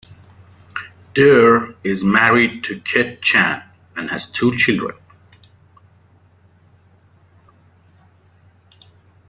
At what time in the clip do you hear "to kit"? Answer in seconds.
2.63-3.21